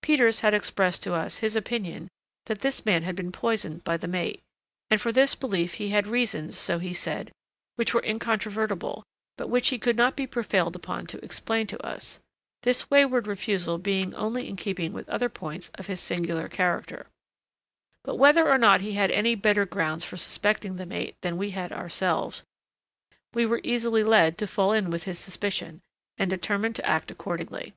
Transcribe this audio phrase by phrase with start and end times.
[0.00, 2.08] Peters had expressed to us his opinion
[2.46, 4.40] that this man had been poisoned by the mate,
[4.88, 7.30] and for this belief he had reasons, so he said,
[7.76, 9.02] which were incontrovertible,
[9.36, 14.14] but which he could not be prevailed upon to explain to us—this wayward refusal being
[14.14, 17.06] only in keeping with other points of his singular character.
[18.04, 21.50] But whether or not he had any better grounds for suspecting the mate than we
[21.50, 22.42] had ourselves,
[23.34, 25.82] we were easily led to fall in with his suspicion,
[26.16, 27.74] and determined to act accordingly.